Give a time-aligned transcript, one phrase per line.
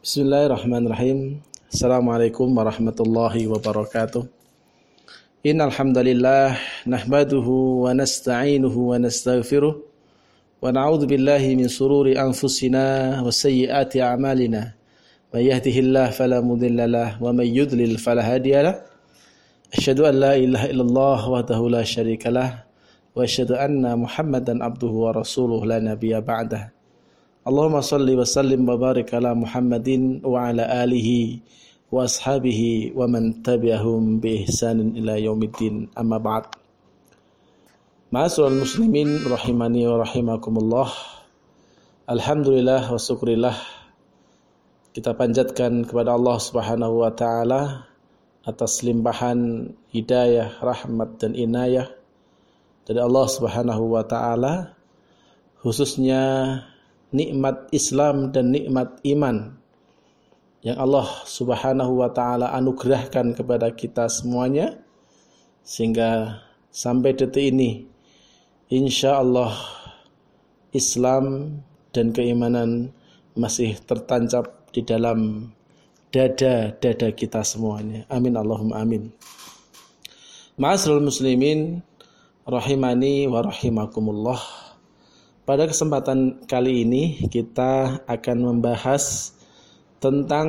[0.00, 1.44] Bismillahirrahmanirrahim.
[1.68, 4.24] Assalamualaikum warahmatullahi wabarakatuh.
[5.44, 6.56] Innal hamdalillah
[6.88, 14.72] nahmaduhu wa nasta'inuhu wa nastaghfiruh wa na'udzu billahi min sururi anfusina wa sayyiati a'malina.
[15.28, 18.80] May yahdihillahu fala mudilla lahu wa may yudlil fala hadiya lahu.
[19.76, 22.64] Asyhadu an la ilaha illallah wahdahu la syarika lah
[23.12, 26.72] wa asyhadu anna Muhammadan abduhu wa rasuluh la nabiyya ba'dah.
[27.44, 31.44] Allahumma salli wa sallim wa barik ala Muhammadin wa ala alihi
[31.92, 36.48] wa ashabihi wa man tabi'ahum bi ihsanin ila yaumiddin amma ba'd.
[38.16, 40.88] Ma'asyiral muslimin rahimani wa rahimakumullah.
[42.08, 43.60] Alhamdulillah wa syukurillah
[44.96, 47.92] kita panjatkan kepada Allah Subhanahu wa taala
[48.48, 51.92] atas limpahan hidayah, rahmat dan inayah
[52.88, 54.80] dari Allah Subhanahu wa taala
[55.60, 56.72] khususnya
[57.14, 59.54] nikmat Islam dan nikmat iman
[60.66, 64.82] yang Allah Subhanahu wa taala anugerahkan kepada kita semuanya
[65.62, 66.42] sehingga
[66.74, 67.86] sampai detik ini
[68.72, 69.54] insya Allah
[70.74, 71.56] Islam
[71.94, 72.90] dan keimanan
[73.38, 75.50] masih tertancap di dalam
[76.10, 78.02] dada-dada kita semuanya.
[78.10, 79.14] Amin Allahumma amin.
[80.58, 81.82] Ma'asrul muslimin
[82.46, 84.38] rahimani wa rahimakumullah.
[85.44, 89.36] Pada kesempatan kali ini kita akan membahas
[90.00, 90.48] tentang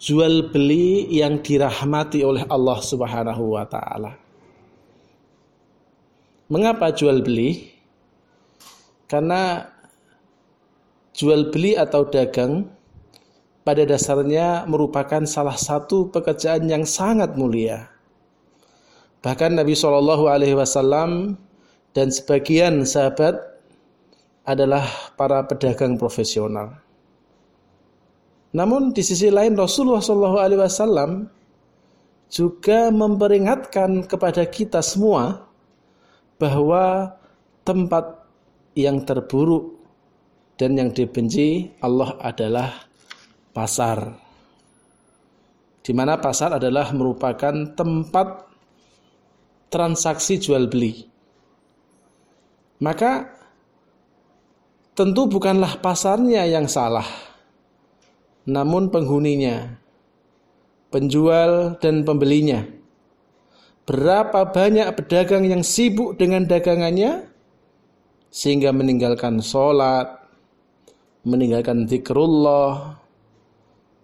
[0.00, 4.16] jual beli yang dirahmati oleh Allah Subhanahu wa taala.
[6.48, 7.68] Mengapa jual beli?
[9.12, 9.68] Karena
[11.12, 12.72] jual beli atau dagang
[13.60, 17.92] pada dasarnya merupakan salah satu pekerjaan yang sangat mulia.
[19.20, 21.36] Bahkan Nabi Shallallahu Alaihi Wasallam
[21.92, 23.51] dan sebagian sahabat
[24.42, 26.82] adalah para pedagang profesional.
[28.52, 31.24] Namun di sisi lain Rasulullah SAW
[32.32, 35.48] juga memperingatkan kepada kita semua
[36.36, 37.16] bahwa
[37.64, 38.24] tempat
[38.76, 39.78] yang terburuk
[40.56, 42.70] dan yang dibenci Allah adalah
[43.56, 44.20] pasar.
[45.82, 48.48] Di mana pasar adalah merupakan tempat
[49.72, 51.08] transaksi jual beli.
[52.82, 53.41] Maka
[54.92, 57.08] Tentu bukanlah pasarnya yang salah,
[58.44, 59.80] namun penghuninya,
[60.92, 62.60] penjual dan pembelinya.
[63.88, 67.24] Berapa banyak pedagang yang sibuk dengan dagangannya
[68.28, 70.28] sehingga meninggalkan sholat,
[71.24, 73.00] meninggalkan zikrullah.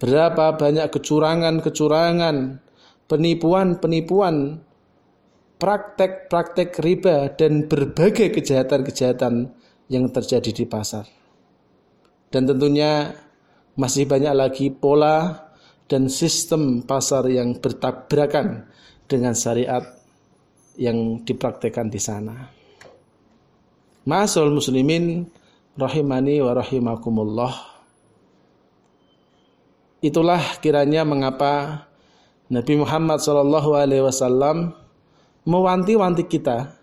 [0.01, 2.65] Berapa banyak kecurangan-kecurangan,
[3.13, 4.65] penipuan-penipuan,
[5.61, 9.58] praktek-praktek riba dan berbagai kejahatan-kejahatan
[9.89, 11.09] yang terjadi di pasar.
[12.29, 13.13] Dan tentunya
[13.75, 15.49] masih banyak lagi pola
[15.89, 18.69] dan sistem pasar yang bertabrakan
[19.09, 19.81] dengan syariat
[20.77, 22.53] yang dipraktekkan di sana.
[24.05, 25.25] Masul muslimin
[25.75, 27.55] rahimani wa rahimakumullah.
[29.99, 31.85] Itulah kiranya mengapa
[32.49, 34.73] Nabi Muhammad SAW
[35.43, 36.78] mewanti-wanti kita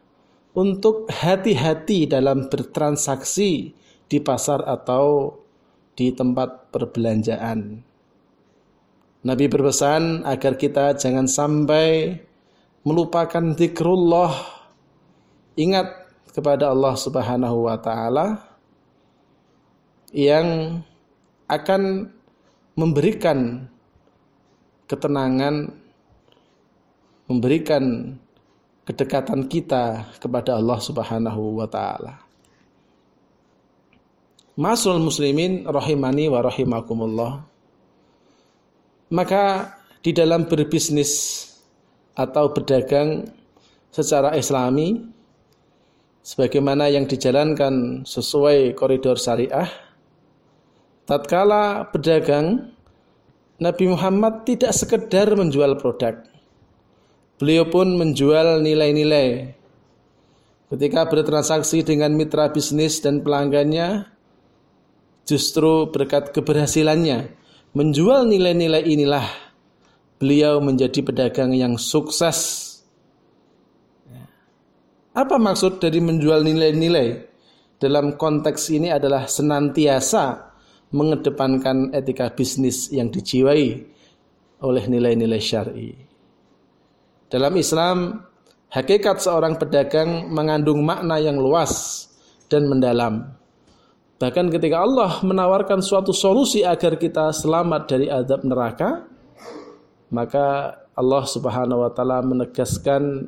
[0.56, 3.76] untuk hati-hati dalam bertransaksi
[4.08, 5.36] di pasar atau
[5.96, 7.84] di tempat perbelanjaan.
[9.26, 12.16] Nabi berpesan agar kita jangan sampai
[12.86, 14.32] melupakan zikrullah,
[15.60, 18.38] ingat kepada Allah Subhanahu wa taala
[20.14, 20.80] yang
[21.50, 22.14] akan
[22.78, 23.66] memberikan
[24.86, 25.74] ketenangan,
[27.26, 28.14] memberikan
[28.86, 32.22] kedekatan kita kepada Allah Subhanahu wa taala.
[34.56, 37.44] Masul muslimin rahimani wa rahimakumullah.
[39.12, 41.44] Maka di dalam berbisnis
[42.16, 43.28] atau berdagang
[43.92, 45.04] secara islami
[46.24, 49.68] sebagaimana yang dijalankan sesuai koridor syariah
[51.04, 52.72] tatkala berdagang
[53.60, 56.35] Nabi Muhammad tidak sekedar menjual produk
[57.36, 59.52] Beliau pun menjual nilai-nilai.
[60.72, 64.08] Ketika bertransaksi dengan mitra bisnis dan pelanggannya,
[65.28, 67.34] justru berkat keberhasilannya
[67.76, 69.28] menjual nilai-nilai inilah
[70.16, 72.72] beliau menjadi pedagang yang sukses.
[75.16, 77.36] Apa maksud dari menjual nilai-nilai?
[77.76, 80.56] Dalam konteks ini adalah senantiasa
[80.96, 83.68] mengedepankan etika bisnis yang dijiwai
[84.64, 86.05] oleh nilai-nilai syar'i.
[87.26, 88.22] Dalam Islam,
[88.70, 92.06] hakikat seorang pedagang mengandung makna yang luas
[92.46, 93.34] dan mendalam.
[94.16, 99.04] Bahkan ketika Allah menawarkan suatu solusi agar kita selamat dari azab neraka,
[100.14, 103.28] maka Allah Subhanahu wa taala menegaskan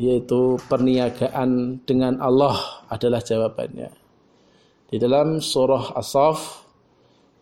[0.00, 2.58] yaitu perniagaan dengan Allah
[2.90, 3.92] adalah jawabannya.
[4.90, 6.66] Di dalam surah As-Saff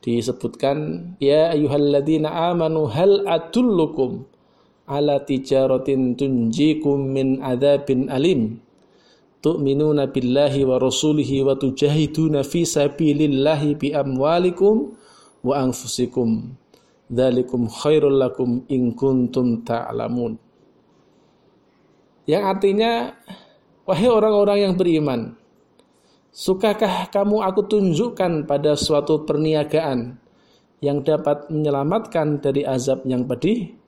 [0.05, 4.30] disebutkan ya ayyuhalladzina amanu hal atullukum
[4.90, 8.58] ala tijaratin tunjikum min adzabin alim.
[9.40, 14.92] Tu'minuna billahi wa rasulihi wa tujahiduna fi sabilillahi bi amwalikum
[15.46, 16.58] wa anfusikum.
[17.06, 20.37] Dzalikum khairul lakum in kuntum ta'lamun.
[22.28, 23.16] Yang artinya
[23.88, 25.40] wahai orang-orang yang beriman
[26.31, 30.14] sukakah kamu aku tunjukkan pada suatu perniagaan
[30.78, 33.80] yang dapat menyelamatkan dari azab yang pedih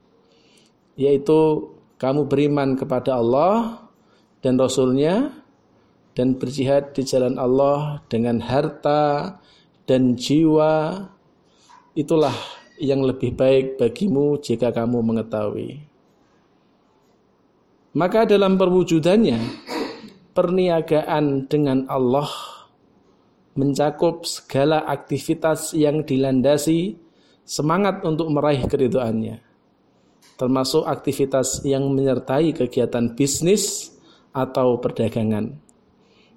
[0.97, 3.87] yaitu kamu beriman kepada Allah
[4.43, 5.31] dan Rasulnya
[6.13, 9.39] dan berjihad di jalan Allah dengan harta
[9.89, 10.99] dan jiwa
[11.97, 12.35] itulah
[12.77, 15.87] yang lebih baik bagimu jika kamu mengetahui.
[17.93, 19.39] Maka dalam perwujudannya
[20.33, 22.29] perniagaan dengan Allah
[23.53, 26.97] mencakup segala aktivitas yang dilandasi
[27.45, 29.52] semangat untuk meraih keriduannya
[30.37, 33.93] termasuk aktivitas yang menyertai kegiatan bisnis
[34.33, 35.53] atau perdagangan.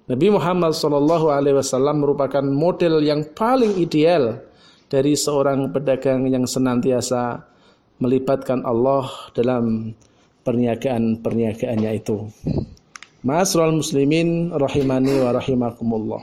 [0.06, 4.38] Nabi Muhammad Shallallahu Alaihi Wasallam merupakan model yang paling ideal
[4.86, 7.42] dari seorang pedagang yang senantiasa
[7.98, 9.90] melibatkan Allah dalam
[10.46, 12.30] perniagaan-perniagaannya itu.
[13.26, 16.22] Ma'asral muslimin rahimani wa rahimakumullah.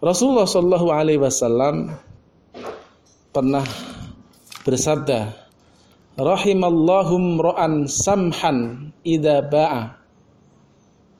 [0.00, 1.92] Rasulullah Shallallahu alaihi wasallam
[3.34, 3.66] pernah
[4.64, 5.47] bersabda,
[6.18, 9.94] "Rahimallahum ro'an samhan idza ba'a.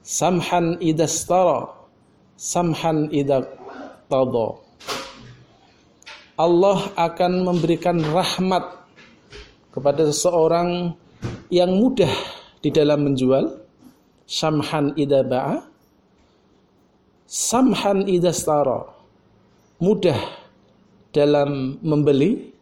[0.03, 1.79] Samhan idastara
[2.39, 3.45] samhan idak
[4.11, 4.49] tada
[6.39, 8.63] Allah akan memberikan rahmat
[9.75, 10.95] kepada seseorang
[11.51, 12.11] yang mudah
[12.63, 13.59] di dalam menjual.
[14.29, 15.65] Samhan idaba'a
[17.29, 18.89] samhan idastara
[19.81, 20.21] mudah
[21.13, 22.53] dalam membeli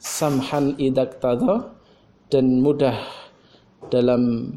[0.00, 1.76] samhan idak tada
[2.32, 2.96] dan mudah
[3.92, 4.56] dalam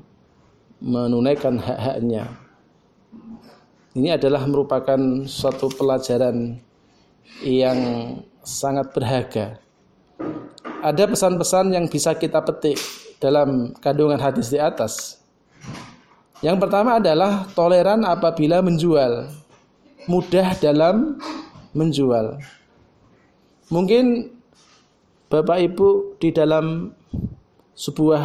[0.80, 2.32] menunaikan hak-haknya.
[3.94, 4.98] Ini adalah merupakan
[5.30, 6.58] suatu pelajaran
[7.46, 7.80] yang
[8.42, 9.62] sangat berharga.
[10.84, 12.80] Ada pesan-pesan yang bisa kita petik
[13.22, 15.22] dalam kandungan hadis di atas.
[16.44, 19.32] Yang pertama adalah toleran apabila menjual,
[20.12, 21.16] mudah dalam
[21.72, 22.36] menjual.
[23.72, 24.33] Mungkin
[25.34, 26.94] Bapak Ibu di dalam
[27.74, 28.22] sebuah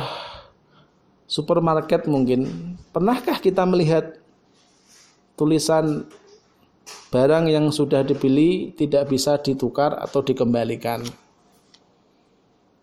[1.25, 2.45] supermarket mungkin
[2.93, 4.21] pernahkah kita melihat
[5.33, 6.05] tulisan
[7.09, 11.01] barang yang sudah dibeli tidak bisa ditukar atau dikembalikan?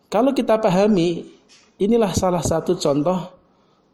[0.10, 1.30] Kalau kita pahami
[1.78, 3.30] inilah salah satu contoh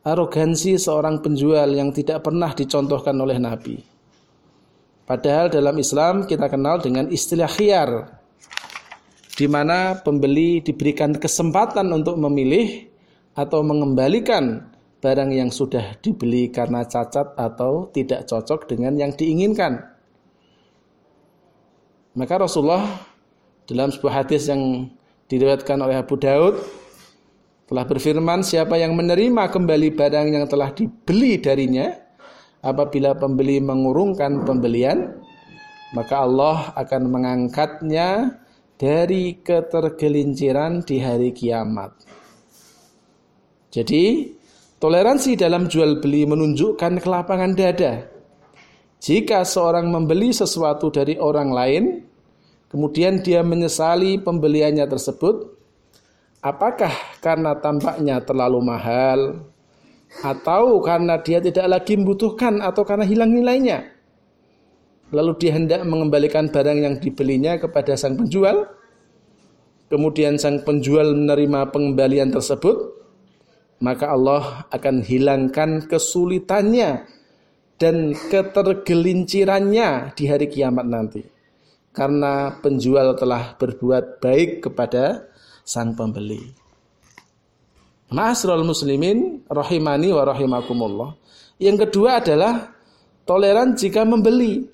[0.08, 3.84] arogansi seorang penjual yang tidak pernah dicontohkan oleh Nabi.
[5.04, 8.21] Padahal dalam Islam kita kenal dengan istilah khiyar
[9.42, 12.94] di mana pembeli diberikan kesempatan untuk memilih
[13.34, 14.70] atau mengembalikan
[15.02, 19.82] barang yang sudah dibeli karena cacat atau tidak cocok dengan yang diinginkan.
[22.14, 22.86] Maka Rasulullah
[23.66, 24.94] dalam sebuah hadis yang
[25.26, 26.62] diriwayatkan oleh Abu Daud
[27.66, 31.98] telah berfirman siapa yang menerima kembali barang yang telah dibeli darinya
[32.62, 35.18] apabila pembeli mengurungkan pembelian
[35.98, 38.38] maka Allah akan mengangkatnya
[38.82, 41.94] dari ketergelinciran di hari kiamat.
[43.70, 44.34] Jadi,
[44.82, 48.10] toleransi dalam jual beli menunjukkan kelapangan dada.
[48.98, 51.84] Jika seorang membeli sesuatu dari orang lain,
[52.74, 55.46] kemudian dia menyesali pembeliannya tersebut,
[56.42, 59.46] apakah karena tampaknya terlalu mahal,
[60.26, 63.91] atau karena dia tidak lagi membutuhkan, atau karena hilang nilainya?
[65.12, 68.64] Lalu dia hendak mengembalikan barang yang dibelinya kepada sang penjual,
[69.92, 72.96] kemudian sang penjual menerima pengembalian tersebut,
[73.84, 77.04] maka Allah akan hilangkan kesulitannya
[77.76, 81.22] dan ketergelincirannya di hari kiamat nanti.
[81.92, 85.28] Karena penjual telah berbuat baik kepada
[85.68, 86.40] sang pembeli.
[88.12, 91.10] Ma'asral muslimin rahimani wa rahimakumullah.
[91.60, 92.72] Yang kedua adalah
[93.24, 94.68] toleran jika membeli.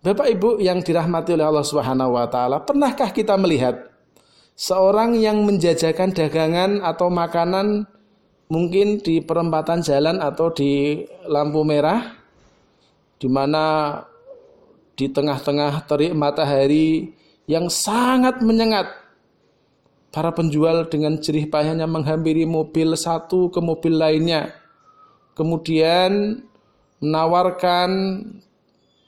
[0.00, 3.92] Bapak Ibu yang dirahmati oleh Allah Subhanahu wa taala, pernahkah kita melihat
[4.56, 7.84] seorang yang menjajakan dagangan atau makanan
[8.48, 12.16] mungkin di perempatan jalan atau di lampu merah
[13.20, 14.00] di mana
[14.96, 17.12] di tengah-tengah terik matahari
[17.44, 18.88] yang sangat menyengat?
[20.10, 24.50] Para penjual dengan jerih payahnya menghampiri mobil satu ke mobil lainnya
[25.38, 26.42] kemudian
[26.98, 27.90] menawarkan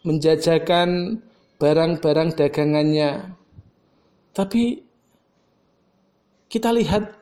[0.02, 1.20] menjajakan
[1.58, 3.38] barang-barang dagangannya
[4.32, 4.82] tapi
[6.48, 7.12] kita lihat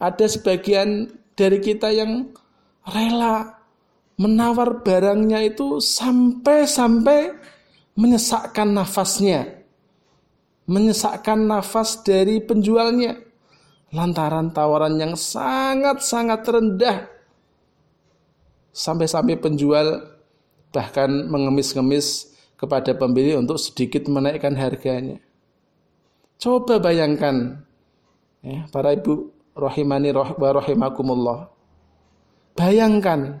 [0.00, 2.30] ada sebagian dari kita yang
[2.84, 3.64] rela
[4.20, 7.34] menawar barangnya itu sampai-sampai
[7.98, 9.64] menyesakkan nafasnya.
[10.64, 13.20] Menyesakkan nafas dari penjualnya.
[13.94, 16.98] Lantaran tawaran yang sangat-sangat rendah.
[18.74, 20.13] Sampai-sampai penjual
[20.74, 25.22] bahkan mengemis-ngemis kepada pembeli untuk sedikit menaikkan harganya.
[26.42, 27.62] Coba bayangkan
[28.42, 31.38] ya, para ibu rahimani wa rahimakumullah.
[32.58, 33.38] Bayangkan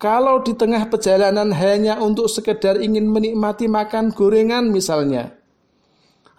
[0.00, 5.36] kalau di tengah perjalanan hanya untuk sekedar ingin menikmati makan gorengan misalnya.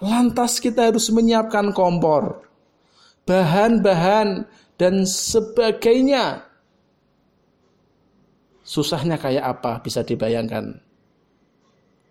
[0.02, 2.42] Lantas kita harus menyiapkan kompor,
[3.30, 4.50] bahan-bahan
[4.82, 6.51] dan sebagainya.
[8.72, 10.80] Susahnya kayak apa bisa dibayangkan.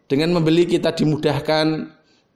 [0.04, 1.66] Dengan membeli kita dimudahkan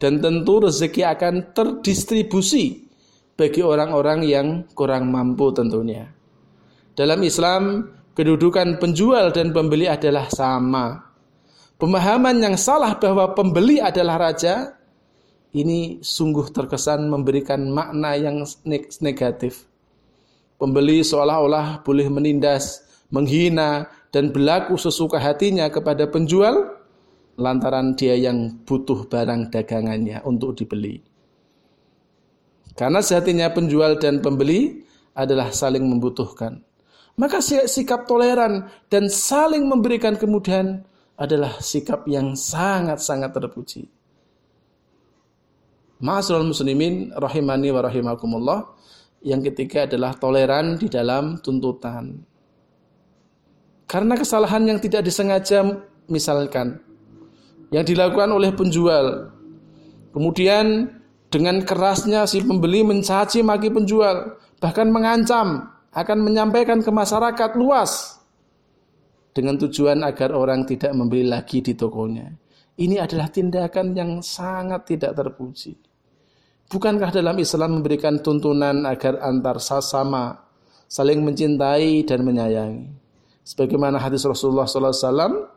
[0.01, 2.89] dan tentu rezeki akan terdistribusi
[3.37, 6.09] bagi orang-orang yang kurang mampu tentunya.
[6.97, 7.85] Dalam Islam
[8.17, 11.05] kedudukan penjual dan pembeli adalah sama.
[11.77, 14.73] Pemahaman yang salah bahwa pembeli adalah raja
[15.53, 18.41] ini sungguh terkesan memberikan makna yang
[19.05, 19.69] negatif.
[20.57, 26.71] Pembeli seolah-olah boleh menindas, menghina, dan berlaku sesuka hatinya kepada penjual
[27.35, 31.03] lantaran dia yang butuh barang dagangannya untuk dibeli.
[32.79, 34.87] Karena sejatinya penjual dan pembeli
[35.19, 36.63] adalah saling membutuhkan.
[37.19, 43.87] Maka sikap toleran dan saling memberikan kemudahan adalah sikap yang sangat-sangat terpuji.
[46.03, 48.61] Ma'asrul muslimin rahimani wa rahimakumullah.
[49.23, 52.34] Yang ketiga adalah toleran di dalam tuntutan.
[53.95, 55.63] Karena kesalahan yang tidak disengaja
[56.11, 56.83] misalkan
[57.71, 59.31] yang dilakukan oleh penjual.
[60.11, 60.91] Kemudian
[61.31, 68.19] dengan kerasnya si pembeli mencaci maki penjual, bahkan mengancam akan menyampaikan ke masyarakat luas
[69.31, 72.35] dengan tujuan agar orang tidak membeli lagi di tokonya.
[72.75, 75.79] Ini adalah tindakan yang sangat tidak terpuji.
[76.67, 80.51] Bukankah dalam Islam memberikan tuntunan agar antar sesama
[80.91, 83.04] saling mencintai dan menyayangi?
[83.45, 85.53] Sebagaimana hadis Rasulullah SAW,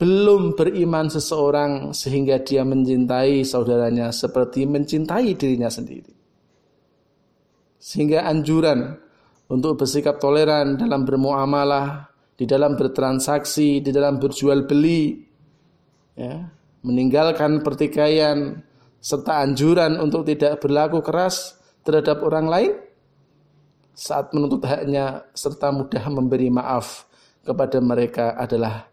[0.00, 6.08] belum beriman seseorang sehingga dia mencintai saudaranya seperti mencintai dirinya sendiri.
[7.76, 8.96] Sehingga anjuran
[9.52, 15.20] untuk bersikap toleran dalam bermuamalah, di dalam bertransaksi, di dalam berjual beli,
[16.16, 16.48] ya,
[16.80, 18.56] meninggalkan pertikaian
[19.00, 22.72] serta anjuran untuk tidak berlaku keras terhadap orang lain
[23.94, 27.06] saat menuntut haknya serta mudah memberi maaf
[27.44, 28.86] kepada mereka adalah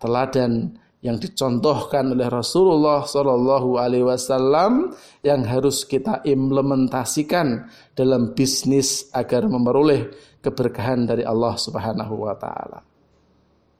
[0.00, 4.92] teladan yang dicontohkan oleh Rasulullah Shallallahu Alaihi Wasallam
[5.24, 7.64] yang harus kita implementasikan
[7.96, 10.12] dalam bisnis agar memperoleh
[10.44, 12.80] keberkahan dari Allah Subhanahu Wa Taala.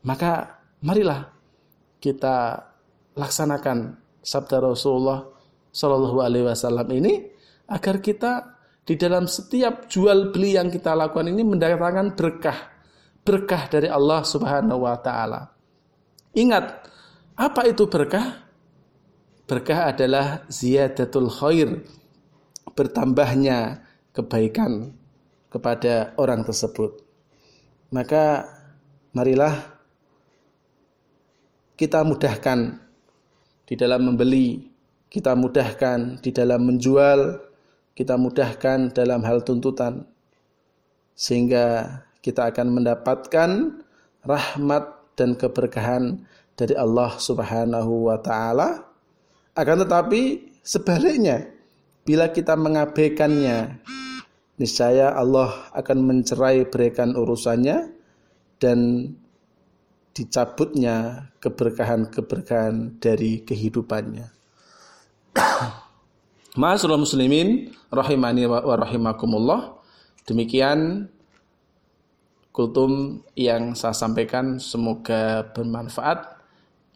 [0.01, 0.33] Maka
[0.81, 1.29] marilah
[2.01, 2.57] kita
[3.13, 5.21] laksanakan sabda Rasulullah
[5.77, 7.21] Shallallahu Alaihi Wasallam ini
[7.69, 12.81] agar kita di dalam setiap jual beli yang kita lakukan ini mendatangkan berkah
[13.25, 15.43] berkah dari Allah Subhanahu Wa Taala.
[16.35, 16.89] Ingat
[17.37, 18.49] apa itu berkah?
[19.45, 21.83] Berkah adalah ziyadatul khair,
[22.79, 23.83] bertambahnya
[24.15, 24.95] kebaikan
[25.51, 27.03] kepada orang tersebut.
[27.91, 28.47] Maka
[29.11, 29.75] marilah
[31.75, 32.79] kita mudahkan
[33.67, 34.71] di dalam membeli,
[35.11, 37.50] kita mudahkan di dalam menjual,
[38.01, 40.09] kita mudahkan dalam hal tuntutan
[41.13, 43.77] sehingga kita akan mendapatkan
[44.25, 44.85] rahmat
[45.21, 46.25] dan keberkahan
[46.57, 48.89] dari Allah Subhanahu wa taala.
[49.53, 51.53] Akan tetapi sebaliknya
[52.09, 53.85] bila kita mengabaikannya
[54.57, 57.93] niscaya Allah akan mencerai berikan urusannya
[58.57, 59.13] dan
[60.17, 64.25] dicabutnya keberkahan-keberkahan dari kehidupannya.
[66.59, 69.79] Ma'asyiral muslimin rahimani wa rahimakumullah.
[70.27, 71.07] Demikian
[72.51, 76.43] kultum yang saya sampaikan semoga bermanfaat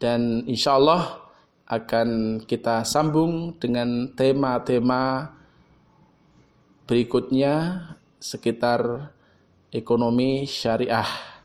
[0.01, 1.23] dan insya Allah
[1.71, 5.33] akan kita sambung dengan tema-tema
[6.85, 7.79] berikutnya
[8.19, 9.09] sekitar
[9.71, 11.35] ekonomi syariah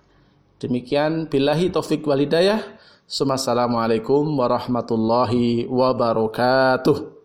[0.60, 2.60] Demikian billahi taufik walidayah.
[3.08, 7.19] Assalamualaikum warahmatullahi wabarakatuh.